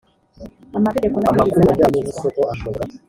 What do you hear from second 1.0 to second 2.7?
n ‘amabwiriza arakurikizwa.